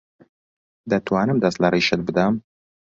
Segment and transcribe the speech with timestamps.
[0.91, 2.33] دەتوانم دەست لە ڕیشت بدەم؟